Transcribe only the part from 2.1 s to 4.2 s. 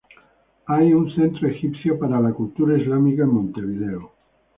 la Cultura Islámica en Montevideo.